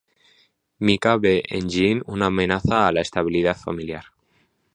Mika 0.85 1.13
ve 1.25 1.35
en 1.57 1.67
Jeanne 1.73 2.01
una 2.15 2.25
amenaza 2.31 2.75
a 2.87 2.91
la 2.91 3.01
estabilidad 3.09 3.55
familiar. 3.65 4.05